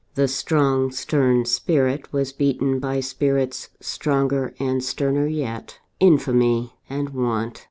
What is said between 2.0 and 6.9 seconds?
was beaten by spirits stronger and sterner yet Infamy